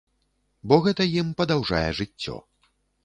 [0.71, 2.35] Бо гэта ім падаўжае жыццё.